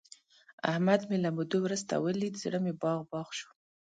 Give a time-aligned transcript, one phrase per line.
[0.71, 3.49] احمد مې له مودو ورسته ولید، زړه مې باغ باغ شو.